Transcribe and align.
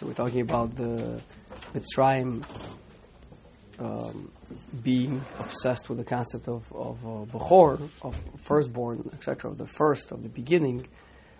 So 0.00 0.06
we're 0.06 0.14
talking 0.14 0.40
about 0.40 0.76
the 0.76 1.20
Mitzrayim 1.74 2.42
um, 3.78 4.32
being 4.82 5.20
obsessed 5.38 5.90
with 5.90 5.98
the 5.98 6.04
concept 6.04 6.48
of 6.48 6.72
of 6.72 7.04
uh, 7.04 7.26
Bechor, 7.26 7.86
of 8.00 8.16
firstborn, 8.38 9.10
etc., 9.12 9.50
of 9.50 9.58
the 9.58 9.66
first, 9.66 10.10
of 10.10 10.22
the 10.22 10.30
beginning, 10.30 10.86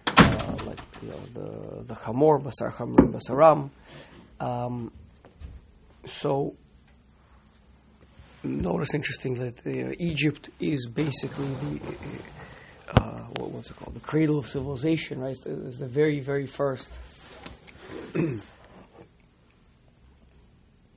uh, 0.09 0.59
like 0.67 0.79
you 1.01 1.09
know 1.09 1.21
the 1.33 1.85
the 1.85 1.95
Chamor, 1.95 2.39
Basar 2.43 2.71
Chamrim, 2.71 3.19
Basaram. 3.19 3.71
Um, 4.47 4.93
so 6.05 6.55
notice 8.45 8.93
interesting 8.93 9.35
that 9.37 9.67
uh, 9.67 9.95
Egypt 9.99 10.51
is 10.61 10.87
basically 10.87 11.47
the 11.47 11.81
uh, 13.01 13.21
what, 13.39 13.53
what's 13.53 13.71
it 13.71 13.79
called 13.79 13.95
the 13.95 14.01
cradle 14.01 14.39
of 14.39 14.47
civilization, 14.49 15.19
right? 15.19 15.35
It's 15.47 15.79
the 15.79 15.89
very 15.89 16.21
very 16.21 16.47
first 16.47 16.91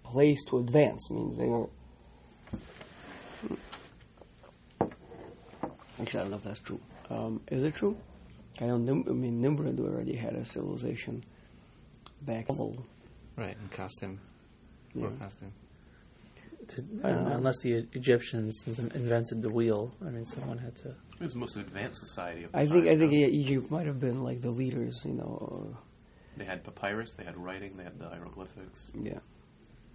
place 0.04 0.44
to 0.50 0.60
advance. 0.60 1.10
means 1.12 1.38
they 1.38 1.46
don't. 1.46 1.70
Actually, 6.02 6.20
I 6.20 6.24
don't 6.24 6.32
know 6.32 6.38
if 6.38 6.44
that's 6.44 6.60
true. 6.60 6.80
Um, 7.10 7.42
is 7.52 7.64
it 7.64 7.76
true? 7.76 7.96
I 8.60 8.66
know. 8.66 8.78
Nim- 8.78 9.06
I 9.08 9.12
mean, 9.12 9.42
Nimrod 9.42 9.80
already 9.80 10.16
had 10.16 10.36
a 10.36 10.46
civilization 10.46 11.24
back. 12.22 12.48
Right, 13.38 13.58
and 13.58 13.72
costume. 13.72 14.20
Yeah. 14.94 15.06
Or 15.06 15.12
costume. 15.12 15.54
To, 16.68 16.84
I 17.04 17.10
don't 17.10 17.28
Uh, 17.28 17.38
unless 17.38 17.60
the 17.62 17.74
Egyptians 17.94 18.62
invented 18.68 19.42
the 19.42 19.50
wheel. 19.50 19.94
I 20.06 20.10
mean, 20.10 20.26
someone 20.26 20.58
had 20.58 20.76
to. 20.78 20.90
It 20.90 20.96
was 21.24 21.34
the 21.34 21.40
most 21.40 21.56
advanced 21.58 22.00
society 22.00 22.44
of 22.44 22.52
the 22.52 22.60
I 22.60 22.66
time. 22.66 22.74
think. 22.74 22.88
I 22.88 22.98
think 22.98 23.12
yeah, 23.14 23.28
Egypt 23.28 23.70
might 23.72 23.86
have 23.86 24.00
been 24.00 24.24
like 24.24 24.42
the 24.42 24.52
leaders. 24.52 25.02
You 25.06 25.14
know. 25.14 25.74
Uh, 25.74 25.78
They 26.37 26.45
had 26.45 26.63
papyrus, 26.65 27.15
they 27.15 27.25
had 27.25 27.37
writing, 27.37 27.77
they 27.77 27.85
had 27.85 27.99
the 27.99 28.09
hieroglyphics. 28.09 28.93
yeah. 28.95 29.19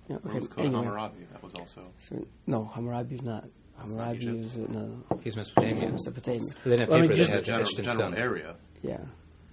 Yeah. 0.10 0.18
What 0.18 0.26
Okay. 0.32 0.40
was 0.40 0.48
called 0.50 0.68
Anyway, 0.68 0.84
Hammurabi? 0.84 1.26
That 1.32 1.42
was 1.44 1.56
also. 1.56 1.82
so, 2.10 2.28
no, 2.46 2.66
Hammurabi 2.66 3.16
is 3.16 3.22
not. 3.24 3.46
It's 3.84 3.94
not 3.94 4.16
Hammurabi 4.16 4.18
Egypt? 4.18 4.46
is 4.46 4.58
uh, 4.58 4.80
no. 4.80 5.04
He's 5.24 5.36
Mesopotamia. 5.38 5.90
Mesopotamia. 5.92 6.42
They 6.64 6.70
didn't 6.72 6.80
have 6.82 6.90
Well, 6.90 6.98
I 6.98 7.02
mean, 7.02 7.10
paper, 7.12 7.18
just 7.18 7.32
they 7.32 7.38
The 7.38 7.42
had 7.42 7.46
general, 7.46 7.66
etched 7.66 7.80
in 7.80 7.86
general 7.86 8.10
stone. 8.12 8.22
area. 8.28 8.56
Yeah. 8.82 8.98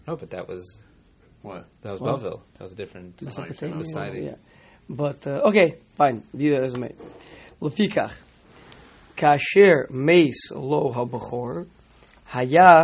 No, 0.08 0.16
but 0.16 0.30
that 0.30 0.48
was 0.48 0.82
What? 1.42 1.68
that 1.82 1.92
was 1.92 2.00
Well- 2.00 2.16
Belleville. 2.18 2.42
That 2.54 2.64
was 2.64 2.72
a 2.72 2.76
different 2.82 3.22
Mesopotamia. 3.22 3.84
society. 3.84 4.20
Yeah. 4.22 4.34
But 4.88 5.24
uh, 5.26 5.48
okay, 5.50 5.68
fine. 5.94 6.24
Be 6.36 6.48
that 6.50 6.64
as 6.64 6.72
it 6.74 6.80
may. 6.80 6.94
לפיכך, 7.62 8.12
כאשר 9.16 9.74
מייס 9.90 10.50
לו 10.52 10.92
הבכור, 10.96 11.50
היה 12.32 12.80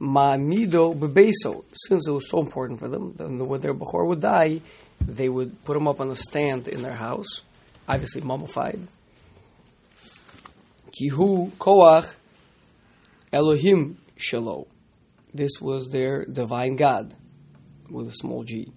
Ma'amido 0.00 0.94
bebeso, 0.98 1.64
since 1.74 2.08
it 2.08 2.10
was 2.10 2.28
so 2.30 2.40
important 2.40 2.78
for 2.80 2.88
them, 2.88 3.12
then 3.16 3.46
when 3.46 3.60
their 3.60 3.74
b'chor 3.74 4.06
would 4.06 4.22
die, 4.22 4.60
they 5.00 5.28
would 5.28 5.62
put 5.64 5.76
him 5.76 5.86
up 5.86 6.00
on 6.00 6.10
a 6.10 6.16
stand 6.16 6.68
in 6.68 6.82
their 6.82 6.94
house, 6.94 7.42
obviously 7.86 8.22
mummified. 8.22 8.80
Kihu 10.90 11.50
Koach 11.52 12.08
Elohim 13.32 13.98
Shalom. 14.16 14.64
This 15.32 15.60
was 15.60 15.88
their 15.88 16.24
divine 16.24 16.76
God, 16.76 17.14
with 17.88 18.08
a 18.08 18.12
small 18.12 18.42
g. 18.42 18.72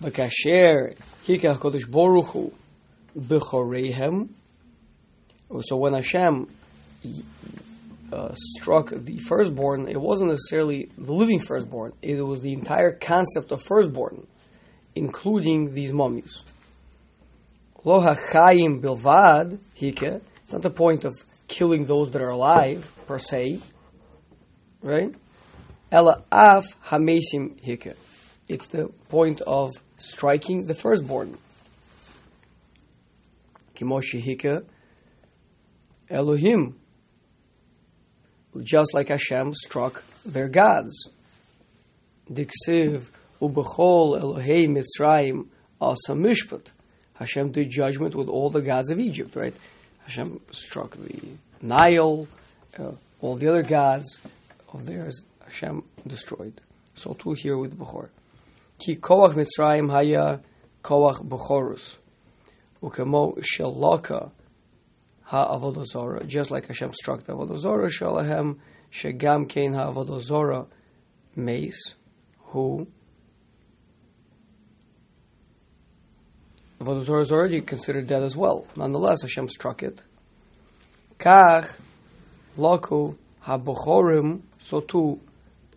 V'kasher 0.00 0.96
Hikach 1.26 1.58
Kodesh 1.58 1.84
Boruchu 1.84 2.52
Bechorehem. 3.16 4.30
So 5.60 5.76
when 5.76 5.92
Hashem 5.92 6.48
uh, 8.12 8.34
struck 8.34 8.90
the 8.90 9.18
firstborn, 9.18 9.88
it 9.88 10.00
wasn't 10.00 10.30
necessarily 10.30 10.90
the 10.96 11.12
living 11.12 11.40
firstborn, 11.40 11.92
it 12.02 12.20
was 12.20 12.40
the 12.40 12.52
entire 12.52 12.92
concept 12.92 13.52
of 13.52 13.62
firstborn, 13.62 14.26
including 14.94 15.72
these 15.74 15.92
mummies. 15.92 16.42
Lo 17.84 18.00
hachayim 18.00 18.80
bilvad, 18.80 19.58
hike, 19.80 20.20
it's 20.42 20.52
not 20.52 20.62
the 20.62 20.70
point 20.70 21.04
of 21.04 21.14
killing 21.48 21.84
those 21.84 22.10
that 22.10 22.22
are 22.22 22.30
alive, 22.30 22.90
per 23.06 23.18
se, 23.18 23.60
right? 24.82 25.14
Ela 25.90 26.24
af 26.32 26.64
hamesim 26.86 27.64
hike. 27.64 27.96
It's 28.48 28.66
the 28.68 28.88
point 29.08 29.40
of 29.40 29.70
striking 29.96 30.66
the 30.66 30.74
firstborn. 30.74 31.38
Kimoshi 33.74 34.20
hike 34.24 34.64
Elohim. 36.08 36.76
Just 38.62 38.94
like 38.94 39.08
Hashem 39.08 39.54
struck 39.54 40.02
their 40.24 40.48
gods. 40.48 41.08
Diksiv 42.30 43.10
ubechol 43.40 44.20
Elohei 44.20 44.68
Mitzrayim 44.68 45.46
asa 45.80 46.12
mishpat. 46.12 46.66
Hashem 47.14 47.52
did 47.52 47.70
judgment 47.70 48.14
with 48.14 48.28
all 48.28 48.50
the 48.50 48.60
gods 48.60 48.90
of 48.90 49.00
Egypt, 49.00 49.36
right? 49.36 49.54
Hashem 50.04 50.40
struck 50.50 50.96
the 50.96 51.20
Nile, 51.62 52.28
uh, 52.78 52.92
all 53.20 53.36
the 53.36 53.48
other 53.48 53.62
gods 53.62 54.18
of 54.72 54.84
theirs. 54.84 55.22
Hashem 55.44 55.82
destroyed. 56.06 56.60
So 56.96 57.14
too 57.14 57.32
here 57.32 57.56
with 57.56 57.78
Bechor. 57.78 58.08
Ki 58.78 58.96
koach 58.96 59.34
Mitzrayim 59.34 59.90
haya 59.90 60.40
koach 60.82 61.26
Bechorus. 61.26 61.96
Ukemo 62.82 63.38
shelaka 63.38 64.30
ha 65.26 65.58
Zora, 65.84 66.24
just 66.24 66.52
like 66.52 66.68
Hashem 66.68 66.94
struck 66.94 67.24
the 67.24 67.34
avodazora, 67.34 67.88
shalahem 67.88 68.58
shegam 68.92 69.48
kein 69.48 69.74
ha 69.74 69.92
avodazora 69.92 70.66
mace, 71.34 71.94
who 72.44 72.86
avodazora 76.80 77.22
is 77.22 77.32
already 77.32 77.60
considered 77.60 78.06
dead 78.06 78.22
as 78.22 78.36
well. 78.36 78.68
Nonetheless, 78.76 79.22
Hashem 79.22 79.48
struck 79.48 79.82
it. 79.82 80.00
Kach 81.18 81.72
laku 82.56 83.16
ha 83.40 83.58
bochorim, 83.58 84.42
so 84.60 84.80
too 84.80 85.20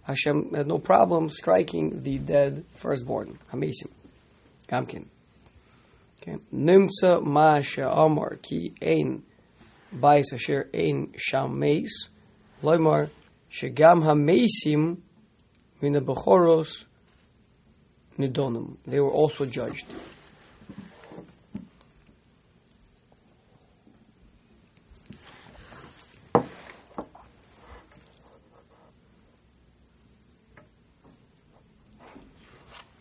Hashem 0.04 0.54
had 0.54 0.68
no 0.68 0.78
problem 0.78 1.28
striking 1.28 2.04
the 2.04 2.20
dead 2.20 2.66
firstborn, 2.76 3.40
Hamesim, 3.52 3.90
Gamkin. 4.68 5.06
Okay. 6.22 6.38
Nimsa 6.54 7.24
ma 7.24 7.62
she'amar 7.62 8.36
ki 8.44 8.74
ein 8.82 9.24
bais 9.92 10.34
asher 10.34 10.70
ein 10.74 11.14
sham 11.18 11.60
meis, 11.60 12.10
loimar 12.64 13.10
shegam 13.52 14.04
hamesim 14.04 14.98
min 15.82 15.94
bechoros 15.94 16.86
nidonim. 18.18 18.78
They 18.86 19.00
were 19.00 19.12
also 19.12 19.46
judged. 19.46 19.86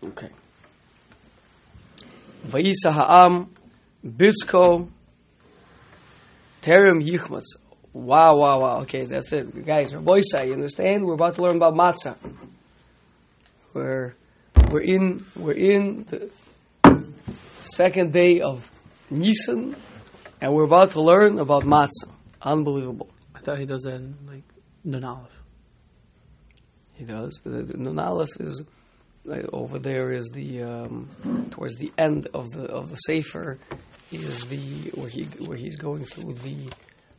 Okay. 0.02 0.30
Vayisa 2.46 2.92
ha'am 2.92 3.54
bitzko 4.06 4.88
terem 6.68 7.02
yichmas. 7.02 7.44
Wow, 7.92 8.36
wow, 8.36 8.60
wow. 8.60 8.80
Okay, 8.82 9.06
that's 9.06 9.32
it. 9.32 9.64
Guys, 9.64 9.92
Rabboisa, 9.92 10.46
you 10.46 10.52
understand? 10.52 11.06
We're 11.06 11.14
about 11.14 11.36
to 11.36 11.42
learn 11.42 11.56
about 11.56 11.74
matzah. 11.74 12.16
We're, 13.72 14.14
we're 14.70 14.82
in, 14.82 15.24
we're 15.34 15.52
in 15.52 16.06
the 16.10 16.30
second 17.62 18.12
day 18.12 18.40
of 18.40 18.70
Nisan, 19.10 19.76
and 20.40 20.54
we're 20.54 20.64
about 20.64 20.92
to 20.92 21.00
learn 21.00 21.38
about 21.38 21.62
matzah. 21.64 22.10
Unbelievable. 22.42 23.08
I 23.34 23.40
thought 23.40 23.58
he 23.58 23.64
does 23.64 23.82
that 23.82 23.94
in 23.94 24.16
like 24.26 24.44
Nun 24.84 25.04
Aleph. 25.04 25.42
He 26.94 27.04
does. 27.04 27.40
Nun 27.44 27.98
Aleph 27.98 28.40
is 28.40 28.62
over 29.52 29.78
there 29.78 30.12
is 30.12 30.28
the 30.32 30.62
um, 30.62 31.08
towards 31.50 31.76
the 31.76 31.92
end 31.98 32.28
of 32.34 32.48
the 32.50 32.64
of 32.64 32.90
the 32.90 32.96
sefer 32.96 33.58
is 34.12 34.44
the 34.46 34.90
where 34.94 35.08
he 35.08 35.24
where 35.44 35.56
he's 35.56 35.76
going 35.76 36.04
through 36.04 36.34
the 36.34 36.56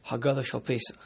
Haggadah 0.08 0.46
Shal 0.46 0.62
Pesach. 0.62 0.98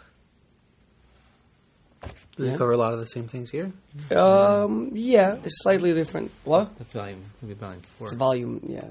Does 2.35 2.47
Yeah. 2.47 2.51
he 2.53 2.57
cover 2.57 2.71
a 2.71 2.77
lot 2.77 2.93
of 2.93 2.99
the 2.99 3.05
same 3.05 3.27
things 3.27 3.51
here? 3.51 3.71
Um, 4.15 4.91
yeah, 4.93 5.35
it's 5.43 5.61
slightly 5.61 5.93
different. 5.93 6.31
What? 6.43 6.75
That's 6.77 6.93
volume. 6.93 7.23
Maybe 7.41 7.53
volume 7.53 7.81
four. 7.81 8.07
It's 8.07 8.15
volume. 8.15 8.59
Yeah, 8.67 8.85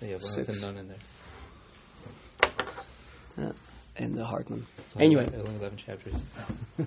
They 0.00 0.10
have 0.10 0.22
one 0.22 0.30
six. 0.32 0.48
with 0.48 0.62
a 0.62 0.68
in 0.78 0.88
there. 0.88 0.96
and 3.96 4.16
the 4.16 4.24
Hartman. 4.24 4.66
It's 4.78 4.96
only 4.96 5.06
Anyway. 5.06 5.26
ele- 5.34 5.40
only 5.46 5.56
eleven 5.56 5.76
chapters. 5.78 6.14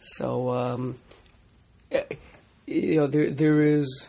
So, 0.00 0.50
um, 0.50 0.96
you 2.68 2.96
know, 2.96 3.06
there 3.06 3.30
there 3.30 3.62
is. 3.62 4.08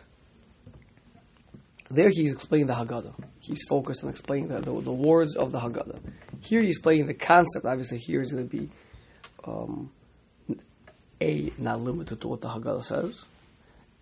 There 1.90 2.10
he's 2.10 2.32
explaining 2.32 2.68
the 2.68 2.74
Haggadah. 2.74 3.14
He's 3.40 3.64
focused 3.68 4.04
on 4.04 4.10
explaining 4.10 4.48
the, 4.48 4.60
the, 4.60 4.80
the 4.80 4.92
words 4.92 5.34
of 5.34 5.50
the 5.50 5.58
Haggadah. 5.58 5.98
Here 6.40 6.60
he's 6.60 6.76
explaining 6.76 7.06
the 7.06 7.14
concept. 7.14 7.64
Obviously, 7.64 7.98
here 7.98 8.20
is 8.20 8.30
going 8.30 8.48
to 8.48 8.56
be 8.56 8.70
um, 9.44 9.90
a 11.20 11.52
not 11.58 11.80
limited 11.80 12.20
to 12.20 12.28
what 12.28 12.42
the 12.42 12.48
Haggadah 12.48 12.84
says, 12.84 13.24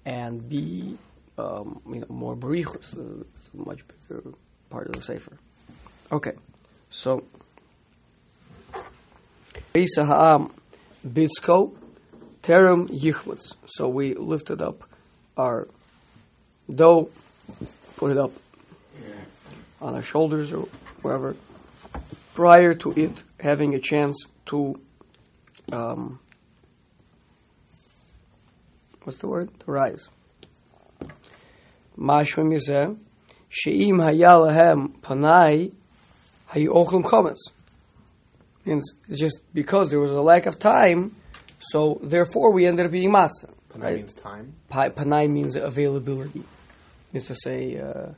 and 0.05 0.47
be 0.49 0.99
um, 1.39 1.81
you 1.87 2.01
know 2.01 2.07
more 2.09 2.37
barichus, 2.37 2.97
uh, 2.99 3.25
it's 3.35 3.49
a 3.55 3.57
much 3.57 3.81
bigger 4.09 4.23
part 4.69 4.89
of 4.89 4.93
the 4.93 5.03
sefer. 5.03 5.39
Okay, 6.11 6.33
so 6.91 7.25
Pesach 9.73 10.07
ha'am 10.07 10.53
bitzko 11.07 11.75
terem 12.49 12.89
yichvutz. 12.89 13.55
So 13.67 13.89
we 13.89 14.15
lifted 14.15 14.63
up 14.63 14.83
our 15.37 15.69
dough, 16.75 17.11
put 17.97 18.11
it 18.11 18.17
up 18.17 18.33
on 19.83 19.95
our 19.95 20.03
shoulders 20.03 20.51
or 20.53 20.67
wherever, 21.03 21.37
prior 22.35 22.73
to 22.73 22.93
it 22.93 23.23
having 23.39 23.75
a 23.75 23.79
chance 23.79 24.25
to, 24.47 24.81
um, 25.73 26.19
what's 29.05 29.19
the 29.19 29.29
word? 29.29 29.51
To 29.61 29.71
rise. 29.71 30.09
Mashma 31.99 32.45
mizeh, 32.45 32.97
she'im 33.51 33.99
haya 33.99 34.35
lahem 34.37 34.99
panai, 35.01 35.75
ochlim 36.51 37.03
chometz. 37.03 37.53
Means 38.65 38.95
it's 39.09 39.21
just 39.21 39.41
because 39.53 39.91
there 39.91 40.01
was 40.01 40.13
a 40.13 40.21
lack 40.21 40.47
of 40.47 40.59
time, 40.59 41.15
so 41.71 41.99
therefore 42.03 42.53
we 42.53 42.67
ended 42.67 42.87
up 42.87 42.95
eating 42.95 43.13
matzah. 43.13 43.51
Panai 43.73 43.83
Right? 43.83 43.97
means 43.97 44.15
time. 44.15 44.55
Pa- 44.69 44.89
Panai 44.91 45.29
means 45.31 45.55
availability. 45.57 46.43
Means 47.13 47.27
to 47.27 47.35
say, 47.35 47.79
uh, 47.79 48.13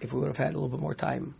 if 0.00 0.12
we 0.12 0.20
would 0.20 0.28
have 0.28 0.36
had 0.36 0.50
a 0.54 0.58
little 0.58 0.68
bit 0.68 0.80
more 0.80 0.94
time. 0.94 1.34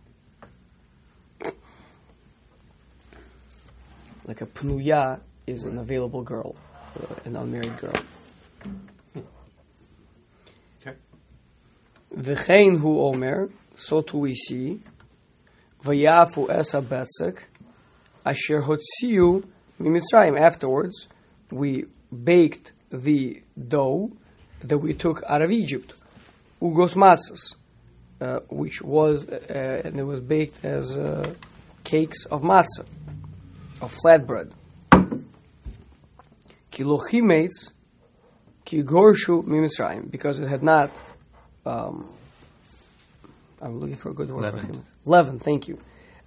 Like 4.25 4.41
a 4.41 4.45
pnuya 4.47 5.19
is 5.45 5.63
an 5.65 5.77
available 5.77 6.23
girl, 6.23 6.55
uh, 6.99 7.15
an 7.25 7.35
unmarried 7.35 7.77
girl. 7.77 7.93
Okay. 10.81 10.97
V'chein 12.15 12.79
hu 12.79 13.01
omer, 13.01 13.49
so 13.75 14.01
too 14.01 14.17
we 14.17 14.33
see, 14.33 14.81
v'yafu 15.83 16.49
esa 16.49 16.81
betzek, 16.81 17.37
asher 18.25 18.61
hotziu 18.61 19.43
mimitzrayim. 19.79 20.39
Afterwards, 20.39 21.07
we 21.55 21.85
baked 22.23 22.71
the 22.91 23.41
dough 23.67 24.11
that 24.63 24.77
we 24.77 24.93
took 24.93 25.23
out 25.27 25.41
of 25.41 25.51
Egypt, 25.51 25.93
ugos 26.61 26.95
matzos, 26.95 27.55
uh, 28.21 28.39
which 28.49 28.81
was, 28.81 29.27
uh, 29.27 29.81
and 29.83 29.99
it 29.99 30.03
was 30.03 30.21
baked 30.21 30.63
as 30.63 30.95
uh, 30.97 31.33
cakes 31.83 32.25
of 32.25 32.41
matzah, 32.41 32.85
of 33.81 33.95
flatbread. 34.03 34.51
Kilochimetz, 36.71 37.71
ki 38.65 38.83
gorshu 38.83 39.43
mimitzrayim, 39.43 40.09
because 40.11 40.39
it 40.39 40.47
had 40.47 40.63
not 40.63 40.91
um, 41.65 42.09
I'm 43.61 43.79
looking 43.79 43.95
for 43.95 44.09
a 44.09 44.13
good 44.13 44.29
word 44.29 44.53
Leavened. 45.05 45.27
him. 45.27 45.39
Thank 45.39 45.67
you. 45.67 45.79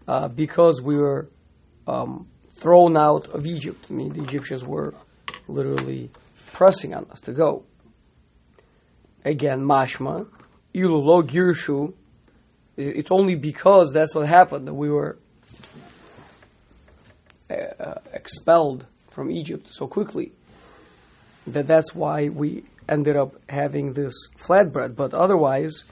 Uh, 0.06 0.28
because 0.28 0.80
we 0.82 0.96
were 0.96 1.28
um, 1.86 2.28
thrown 2.50 2.96
out 2.96 3.28
of 3.28 3.46
Egypt. 3.46 3.86
I 3.90 3.92
mean, 3.92 4.12
the 4.12 4.22
Egyptians 4.22 4.64
were 4.64 4.94
literally 5.48 6.10
pressing 6.52 6.94
on 6.94 7.06
us 7.10 7.20
to 7.22 7.32
go. 7.32 7.64
Again, 9.24 9.60
mashma, 9.60 10.26
ilu 10.74 10.96
lo 10.96 11.22
girshu. 11.22 11.92
It's 12.76 13.10
only 13.10 13.34
because 13.34 13.92
that's 13.92 14.14
what 14.14 14.28
happened 14.28 14.68
that 14.68 14.74
we 14.74 14.88
were 14.88 15.18
uh, 17.50 17.54
uh, 17.54 18.00
expelled 18.12 18.86
from 19.10 19.30
Egypt 19.30 19.68
so 19.72 19.88
quickly. 19.88 20.32
That 21.46 21.66
that's 21.66 21.94
why 21.94 22.28
we 22.28 22.64
ended 22.88 23.16
up 23.16 23.34
having 23.48 23.94
this 23.94 24.14
flatbread. 24.38 24.94
But 24.94 25.12
otherwise, 25.14 25.84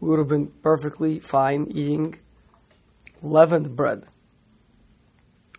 we 0.00 0.08
would 0.08 0.18
have 0.18 0.28
been 0.28 0.48
perfectly 0.62 1.20
fine 1.20 1.68
eating 1.70 2.18
leavened 3.22 3.76
bread. 3.76 4.04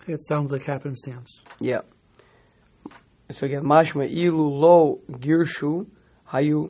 It 0.07 0.21
sounds 0.27 0.51
like 0.51 0.63
happenstance. 0.63 1.41
Yeah. 1.59 1.81
So 3.31 3.48
again, 3.48 3.63
mashma 3.63 4.07
ilu 4.07 4.50
lo 4.50 5.00
girshu 5.10 5.88
hayu 6.30 6.69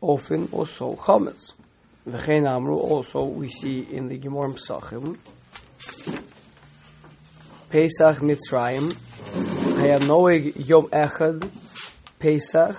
often 0.00 0.48
also 0.50 0.96
chametz. 0.96 1.52
V'chein 2.08 2.48
amru 2.48 2.76
also 2.76 3.24
we 3.24 3.48
see 3.48 3.86
in 3.90 4.08
the 4.08 4.16
Gemara 4.16 4.48
Pesachim. 4.48 5.18
Pesach 7.68 8.16
Mitzrayim 8.18 8.90
haya 9.78 9.98
noeg 10.00 10.66
yom 10.66 10.86
echad 10.88 11.48
Pesach 12.18 12.76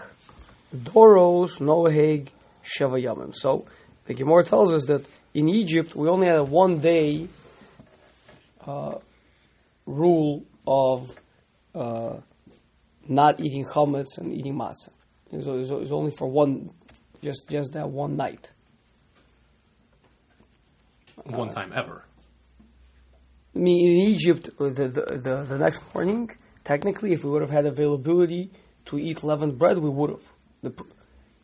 doros 0.76 1.60
noeg 1.60 2.30
sheva. 2.66 3.36
So 3.36 3.66
the 4.06 4.16
Gemara 4.16 4.44
tells 4.44 4.74
us 4.74 4.86
that 4.86 5.06
in 5.36 5.50
Egypt 5.50 5.96
we 5.96 6.10
only 6.10 6.28
had 6.28 6.38
a 6.38 6.44
one 6.44 6.80
day 6.80 7.28
uh, 8.66 8.96
rule 9.86 10.44
of 10.66 11.16
uh, 11.76 12.18
not 13.08 13.40
eating 13.40 13.66
chametz 13.66 14.18
and 14.18 14.34
eating 14.34 14.56
matzah. 14.56 14.90
It 15.32 15.38
was, 15.38 15.48
it 15.48 15.52
was- 15.52 15.72
it 15.72 15.80
was 15.80 15.92
only 15.92 16.12
for 16.12 16.28
one, 16.30 16.70
just 17.24 17.48
just 17.50 17.74
that 17.74 17.90
one 17.90 18.16
night. 18.18 18.52
One 21.26 21.50
time 21.50 21.72
ever. 21.76 22.04
I 23.56 23.60
mean, 23.60 23.92
in 23.92 24.08
Egypt, 24.10 24.50
uh, 24.60 24.70
the, 24.70 24.88
the, 24.88 25.20
the, 25.22 25.46
the 25.48 25.58
next 25.60 25.82
morning, 25.94 26.30
technically, 26.64 27.14
if 27.14 27.24
we 27.24 27.30
would 27.30 27.42
have 27.42 27.52
had 27.52 27.66
availability 27.68 28.50
to 28.86 28.98
eat 28.98 29.24
leavened 29.24 29.60
bread, 29.60 29.78
we 29.78 29.90
would 29.90 30.10
have. 30.10 30.32
The, 30.64 30.74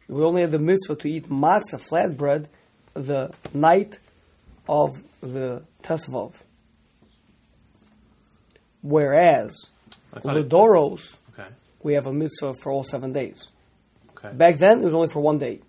we 0.08 0.24
only 0.24 0.42
had 0.42 0.52
the 0.52 0.58
mitzvah 0.60 0.96
to 0.96 1.08
eat 1.08 1.30
matzah, 1.30 1.80
flat 1.80 2.18
bread, 2.18 2.50
the 2.96 3.32
night 3.54 4.00
of 4.68 5.04
the 5.22 5.62
Tesvav. 5.84 6.34
Whereas, 8.82 9.56
I 10.14 10.20
thought 10.20 10.38
it- 10.38 10.50
Ludoros. 10.50 11.16
We 11.82 11.94
have 11.94 12.08
a 12.08 12.14
mitzvah 12.14 12.54
for 12.54 12.72
all 12.72 12.84
seven 12.84 13.14
days. 13.14 13.48
Okay. 14.18 14.36
Back 14.36 14.58
then, 14.58 14.82
it 14.82 14.86
was 14.86 14.94
only 14.94 15.08
for 15.08 15.22
one 15.22 15.38
day. 15.38 15.62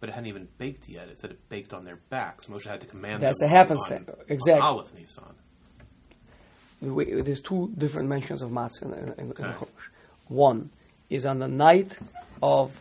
But 0.00 0.08
it 0.08 0.12
hadn't 0.12 0.28
even 0.28 0.48
baked 0.58 0.88
yet. 0.88 1.08
It 1.08 1.20
said 1.20 1.30
it 1.30 1.48
baked 1.48 1.74
on 1.74 1.84
their 1.84 1.98
backs. 2.08 2.46
Moshe 2.46 2.64
had 2.64 2.80
to 2.80 2.86
command 2.86 3.20
That's 3.20 3.40
them 3.40 3.48
a 3.48 3.52
happenstance. 3.52 4.08
Exactly. 4.28 4.60
On 4.60 4.62
Aleph 4.62 4.94
Nisan. 4.94 5.24
The 6.82 7.22
There's 7.22 7.40
two 7.40 7.70
different 7.76 8.08
mentions 8.08 8.40
of 8.40 8.50
matzah 8.50 8.82
in, 8.84 8.92
in, 8.92 9.14
in 9.18 9.28
the 9.28 9.48
Okay. 9.48 9.66
One 10.28 10.70
is 11.10 11.26
on 11.26 11.38
the 11.38 11.48
night 11.48 11.98
of 12.42 12.80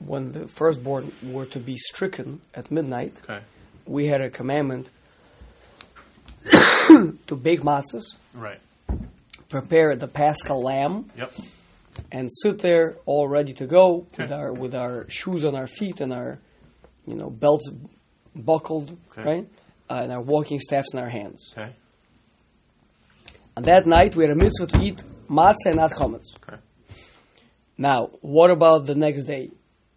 when 0.00 0.32
the 0.32 0.48
firstborn 0.48 1.12
were 1.22 1.46
to 1.46 1.60
be 1.60 1.76
stricken 1.76 2.40
at 2.54 2.70
midnight. 2.70 3.16
Okay. 3.24 3.40
We 3.86 4.06
had 4.06 4.20
a 4.20 4.30
commandment 4.30 4.90
to 6.50 7.36
bake 7.40 7.60
matzahs, 7.60 8.16
Right. 8.34 8.58
Prepare 9.48 9.96
the 9.96 10.08
paschal 10.08 10.62
lamb, 10.62 11.06
Yep. 11.16 11.32
and 12.10 12.28
sit 12.32 12.58
there 12.60 12.96
all 13.06 13.28
ready 13.28 13.52
to 13.54 13.66
go 13.66 14.06
with 14.18 14.32
our 14.32 14.52
with 14.52 14.74
our 14.74 15.08
shoes 15.08 15.44
on 15.44 15.54
our 15.54 15.66
feet 15.68 16.00
and 16.00 16.12
our 16.12 16.38
you 17.06 17.14
know 17.14 17.30
belts 17.30 17.70
buckled, 18.34 18.96
Okay. 19.12 19.22
right, 19.24 19.48
uh, 19.88 20.00
and 20.02 20.12
our 20.12 20.20
walking 20.22 20.58
staffs 20.60 20.92
in 20.94 21.00
our 21.00 21.08
hands. 21.08 21.52
Okay. 21.56 21.72
On 23.56 23.62
that 23.62 23.86
night, 23.86 24.14
we 24.16 24.24
had 24.24 24.32
a 24.32 24.34
mitzvah 24.34 24.66
to 24.66 24.80
eat 24.82 25.02
matzah 25.30 25.66
and 25.66 25.76
not 25.76 25.92
chametz. 25.92 26.26
Okay. 26.42 26.60
Now, 27.78 28.10
what 28.20 28.50
about 28.50 28.86
the 28.86 28.94
next 28.94 29.24
day? 29.24 29.50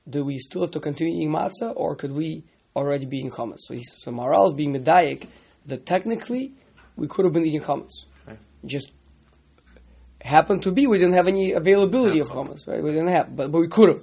Do 0.10 0.24
we 0.24 0.38
still 0.40 0.62
have 0.62 0.72
to 0.72 0.80
continue 0.80 1.14
eating 1.16 1.32
matzah, 1.32 1.74
or 1.76 1.96
could 1.96 2.12
we 2.12 2.44
already 2.76 3.06
be 3.06 3.18
eating 3.18 3.32
chametz? 3.32 3.60
So, 3.68 3.76
so 3.82 4.12
Maharal 4.12 4.48
is 4.48 4.54
being 4.54 4.74
medayik 4.74 5.28
that 5.66 5.86
technically 5.86 6.54
we 6.96 7.08
could 7.08 7.26
have 7.26 7.34
been 7.34 7.46
eating 7.46 7.62
chametz. 7.62 8.06
Okay. 8.28 8.38
Just 8.66 8.92
happened 10.22 10.64
to 10.64 10.72
be 10.72 10.88
we 10.88 10.98
didn't 10.98 11.14
have 11.14 11.28
any 11.28 11.54
availability 11.54 12.20
of 12.20 12.28
chametz, 12.28 12.68
right? 12.68 12.84
We 12.84 12.92
didn't 12.92 13.10
have, 13.10 13.36
but, 13.36 13.52
but 13.52 13.60
we 13.60 13.68
could 13.68 13.90
have. 13.90 14.02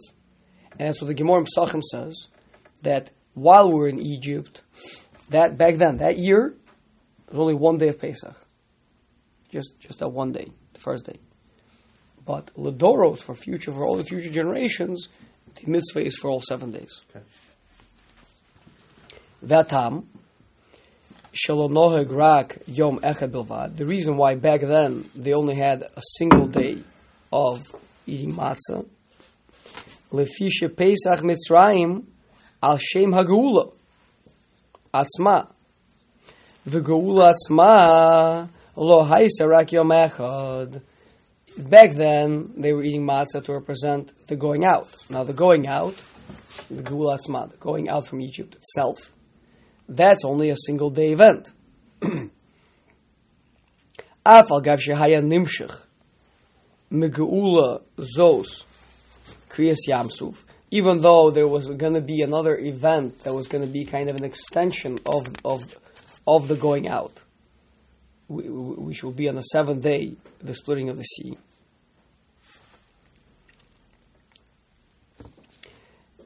And 0.79 0.89
that's 0.89 1.01
what 1.01 1.09
the 1.09 1.15
Gemara 1.15 1.45
in 1.75 1.83
says 1.83 2.29
that 2.83 3.11
while 3.35 3.69
we 3.69 3.75
were 3.75 3.89
in 3.89 4.01
Egypt, 4.01 4.63
that 5.31 5.59
back 5.59 5.77
then, 5.77 5.99
that 5.99 6.19
year, 6.19 6.55
there 7.27 7.39
was 7.39 7.41
only 7.41 7.55
one 7.55 7.79
day 7.79 7.89
of 7.89 8.01
Pesach. 8.01 8.37
Just 9.51 9.79
just 9.79 10.01
that 10.01 10.09
one 10.09 10.33
day, 10.33 10.51
the 10.73 10.81
first 10.81 11.07
day. 11.07 11.19
But 12.25 12.53
Ladoros 12.57 13.21
for 13.21 13.35
future 13.35 13.73
for 13.73 13.85
all 13.85 13.97
the 13.97 14.05
future 14.05 14.31
generations, 14.31 15.09
the 15.55 15.71
mitzvah 15.71 16.05
is 16.05 16.17
for 16.17 16.29
all 16.29 16.43
seven 16.43 16.73
days. 16.73 17.01
Okay. 17.11 17.25
Vatam 19.45 20.05
Shalonoheg 21.37 22.11
Rak 22.11 22.59
Yom. 22.67 22.99
The 23.01 23.85
reason 23.87 24.17
why 24.17 24.37
back 24.37 24.63
then 24.63 25.05
they 25.15 25.35
only 25.35 25.55
had 25.57 25.83
a 25.83 26.03
single 26.17 26.47
day 26.47 26.79
of 27.33 27.63
eating 28.07 28.33
matzah. 28.33 28.87
Lefisha 30.13 30.75
Pesach 30.75 31.21
Mitzrayim 31.21 32.05
Al 32.63 32.79
Shem 32.79 33.13
Hageula 33.13 33.73
Atzma. 34.95 35.49
The 36.65 36.81
Geula 36.81 37.35
Atzma 37.35 38.49
Lo 38.77 39.05
Haisa 39.05 39.47
Rak 39.47 39.73
Yom 39.73 39.91
Echad. 39.91 40.81
back 41.59 41.93
then 41.93 42.53
they 42.57 42.73
were 42.73 42.83
eating 42.83 43.07
matzah 43.07 43.45
to 43.45 43.53
represent 43.53 44.13
the 44.29 44.37
going 44.37 44.65
out. 44.65 44.89
Now 45.11 45.25
the 45.25 45.35
going 45.35 45.67
out, 45.67 45.97
the 46.71 46.83
Geulah 46.83 47.19
Atzma, 47.19 47.51
the 47.51 47.57
going 47.59 47.89
out 47.89 48.07
from 48.07 48.21
Egypt 48.23 48.55
itself, 48.55 49.13
that's 49.90 50.24
only 50.26 50.50
a 50.50 50.56
single 50.58 50.90
day 50.90 51.12
event. 51.12 51.52
Af 54.26 54.52
al 54.52 54.62
gav 54.62 54.80
shehaya 54.80 55.22
nimshich 55.22 55.76
megeula 56.92 57.82
zos 58.18 58.64
kriyas 59.50 59.88
yamsuf. 59.88 60.44
Even 60.70 61.02
though 61.02 61.32
there 61.32 61.48
was 61.48 61.68
going 61.68 61.94
to 61.96 62.02
be 62.02 62.22
another 62.22 62.58
event 62.58 63.24
that 63.24 63.34
was 63.34 63.48
going 63.48 63.66
to 63.66 63.70
be 63.70 63.84
kind 63.84 64.10
of 64.10 64.16
an 64.16 64.24
extension 64.24 65.00
of 65.06 65.28
of 65.44 65.62
of 66.26 66.48
the 66.48 66.56
going 66.56 66.88
out, 66.88 67.22
we- 68.30 68.50
we- 68.50 68.76
which 68.86 69.04
will 69.04 69.12
be 69.12 69.28
on 69.28 69.36
the 69.36 69.42
seventh 69.42 69.82
day, 69.84 70.16
the 70.40 70.54
splitting 70.54 70.90
of 70.90 70.96
the 70.98 71.04
sea. 71.04 71.36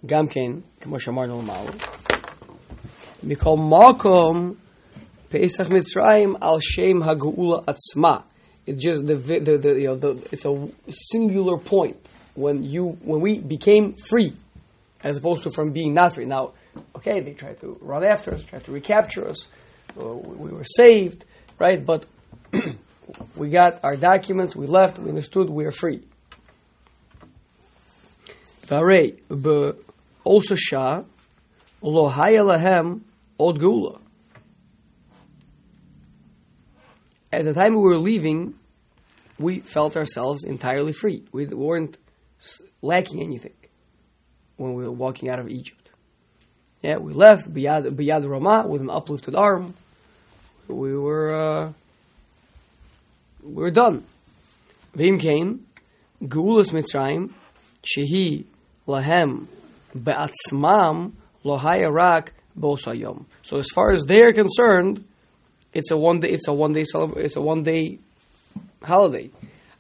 גם 0.05 0.27
כן, 0.27 0.51
כמו 0.81 0.99
שאמרנו 0.99 1.41
למעלה, 1.41 1.71
Mikol 3.24 3.58
Makom 3.58 4.56
Pesach 5.28 5.68
Mitzrayim 5.68 6.36
Al 6.40 6.60
Shem 6.60 7.02
Hagula 7.02 7.64
Atzma. 7.66 8.24
It 8.66 8.78
just 8.78 9.06
the, 9.06 9.16
the, 9.16 9.58
the, 9.58 9.80
you 9.80 9.86
know, 9.88 9.96
the, 9.96 10.28
it's 10.32 10.44
a 10.44 10.68
singular 10.90 11.58
point 11.58 11.96
when 12.34 12.62
you 12.62 12.98
when 13.02 13.20
we 13.20 13.38
became 13.38 13.94
free, 13.94 14.32
as 15.02 15.16
opposed 15.16 15.42
to 15.42 15.50
from 15.50 15.72
being 15.72 15.92
not 15.92 16.14
free. 16.14 16.24
Now, 16.24 16.52
okay, 16.96 17.20
they 17.20 17.32
tried 17.32 17.60
to 17.60 17.78
run 17.80 18.04
after 18.04 18.32
us, 18.32 18.42
tried 18.44 18.64
to 18.64 18.72
recapture 18.72 19.28
us, 19.28 19.48
uh, 19.98 20.04
we 20.04 20.50
were 20.50 20.64
saved, 20.64 21.24
right? 21.58 21.84
But 21.84 22.06
we 23.36 23.50
got 23.50 23.80
our 23.82 23.96
documents, 23.96 24.54
we 24.54 24.66
left, 24.66 24.98
we 24.98 25.08
understood, 25.08 25.50
we 25.50 25.64
are 25.64 25.72
free. 25.72 26.02
Varei 28.66 29.18
also 30.22 30.54
shah, 30.54 31.02
lo 31.82 32.08
hayalahem 32.08 33.00
Old 33.40 33.58
Gula. 33.58 33.98
At 37.32 37.44
the 37.44 37.54
time 37.54 37.72
we 37.72 37.80
were 37.80 37.96
leaving, 37.96 38.54
we 39.38 39.60
felt 39.60 39.96
ourselves 39.96 40.44
entirely 40.44 40.92
free. 40.92 41.24
We 41.32 41.46
weren't 41.46 41.96
lacking 42.82 43.22
anything 43.22 43.54
when 44.56 44.74
we 44.74 44.84
were 44.84 44.92
walking 44.92 45.30
out 45.30 45.38
of 45.38 45.48
Egypt. 45.48 45.90
Yeah, 46.82 46.98
we 46.98 47.14
left 47.14 47.50
Biyad, 47.50 47.86
Biyad 47.96 48.68
with 48.68 48.82
an 48.82 48.90
uplifted 48.90 49.34
arm. 49.34 49.72
We 50.68 50.94
were 50.94 51.34
uh, 51.34 51.72
we 53.42 53.54
were 53.54 53.70
done. 53.70 54.04
Vim 54.94 55.18
came, 55.18 55.66
Gulas 56.22 56.72
Mitzrayim, 56.72 57.32
Shehi, 57.84 58.44
Lahem, 58.86 59.46
Be'atzmam, 59.94 61.12
Lohaya 61.42 61.90
Rak, 61.90 62.34
bosayom. 62.60 63.26
So 63.42 63.58
as 63.58 63.68
far 63.74 63.92
as 63.92 64.04
they 64.04 64.20
are 64.20 64.32
concerned, 64.32 65.04
it's 65.72 65.90
a 65.90 65.96
one 65.96 66.20
day. 66.20 66.30
It's 66.30 66.48
a 66.48 66.52
one 66.52 66.72
day. 66.72 66.82
It's 66.82 67.36
a 67.36 67.40
one 67.40 67.62
day 67.62 67.98
holiday. 68.82 69.30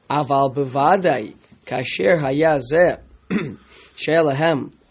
Aval 0.08 0.54
bevadai 0.54 1.34
kasher 1.66 2.18
haya 2.18 2.60
zeh 2.60 3.00
shea 3.96 4.12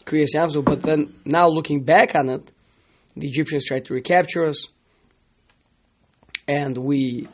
kriyas 0.10 0.29
yamzu. 0.36 0.63
But 0.63 0.81
then 0.81 1.13
now 1.25 1.48
looking 1.48 1.84
back 1.84 2.15
on 2.15 2.29
it, 2.29 2.51
the 3.15 3.27
Egyptians 3.27 3.65
tried 3.65 3.86
to 3.86 3.93
recapture 3.93 4.46
us, 4.46 4.67
and 6.48 6.77
we 6.77 7.27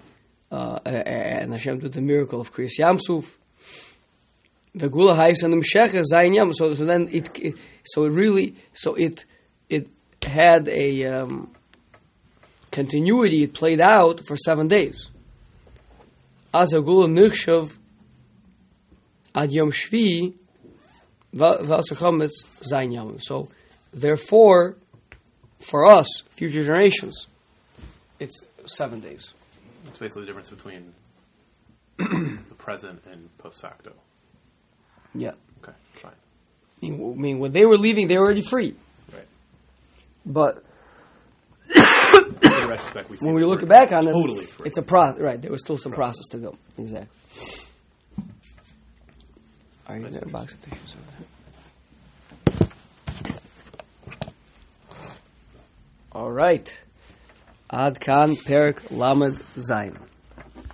uh, 0.52 0.80
and 0.86 1.52
Hashem 1.52 1.80
did 1.80 1.94
the 1.94 2.02
miracle 2.02 2.40
of 2.40 2.54
kriyas 2.54 2.80
yamsuf. 2.80 3.34
The 4.76 4.90
gula 4.90 5.16
haisanim 5.16 5.64
shecha 5.64 6.04
zayin 6.12 6.36
yam. 6.36 6.54
So 6.54 6.74
then 6.74 7.08
it, 7.12 7.58
so 7.86 8.06
it 8.06 8.12
really 8.12 8.58
so 8.74 8.94
it 8.96 9.26
had 10.26 10.68
a 10.68 11.06
um, 11.06 11.52
continuity. 12.72 13.44
It 13.44 13.54
played 13.54 13.80
out 13.80 14.26
for 14.26 14.36
seven 14.36 14.68
days. 14.68 15.10
As 16.54 16.74
a 16.74 16.82
gula 16.82 17.08
nichshav 17.08 17.76
ad 19.34 19.52
yom 19.52 19.72
shvi 19.72 20.34
v'asachametz 21.34 22.32
zayin 22.72 22.94
yam. 22.94 23.20
So 23.20 23.50
therefore, 23.94 24.78
for 25.60 25.86
us, 25.86 26.24
future 26.30 26.64
generations, 26.64 27.28
it's 28.20 28.44
seven 28.66 29.00
days. 29.00 29.34
It's 29.88 29.98
basically 29.98 30.24
the 30.24 30.28
difference 30.28 30.50
between 30.50 30.94
the 31.98 32.56
present 32.58 33.02
and 33.12 33.36
post 33.38 33.62
facto. 33.62 33.94
Yeah. 35.14 35.32
Okay, 35.64 35.74
fine. 35.94 36.12
I 36.82 36.86
mean, 36.88 37.14
I 37.14 37.22
mean, 37.22 37.40
when 37.40 37.52
they 37.52 37.66
were 37.66 37.78
leaving, 37.78 38.08
they 38.08 38.18
were 38.18 38.26
already 38.26 38.44
free. 38.44 38.76
Right. 40.26 40.34
But 40.34 40.64
In 41.76 42.68
retrospect, 42.70 43.10
we 43.10 43.18
see 43.18 43.26
when 43.26 43.36
we 43.36 43.44
look 43.44 43.68
back 43.68 43.92
on 43.92 44.04
totally 44.04 44.44
it, 44.44 44.50
free. 44.50 44.68
it's 44.68 44.78
a 44.78 44.82
process. 44.82 45.22
Right, 45.22 45.42
there 45.42 45.52
was 45.52 45.62
still 45.62 45.78
some 45.78 45.92
process 45.92 46.26
to 46.32 46.38
go. 46.38 46.56
Exactly. 46.78 47.08
Are 49.88 49.98
you 49.98 50.10
there? 50.10 50.22
and 50.22 50.32
Box 50.32 50.54
of 50.54 50.62
tissues 50.62 50.96
over 50.96 51.12
there. 52.60 52.68
All 56.12 56.32
right. 56.32 56.68
Ad 57.70 58.00
kan 58.00 58.36
perik 58.36 58.90
lamed 58.92 59.38
zayin. 59.58 59.98